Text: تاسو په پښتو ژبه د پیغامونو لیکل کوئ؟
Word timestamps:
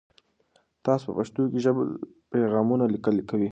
تاسو 0.85 1.03
په 1.07 1.13
پښتو 1.17 1.41
ژبه 1.63 1.81
د 1.87 1.93
پیغامونو 2.31 2.83
لیکل 2.93 3.15
کوئ؟ 3.29 3.47